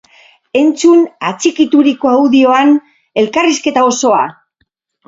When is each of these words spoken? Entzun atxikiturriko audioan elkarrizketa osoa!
Entzun 0.61 1.03
atxikiturriko 1.29 2.11
audioan 2.15 2.75
elkarrizketa 3.25 3.89
osoa! 3.93 4.29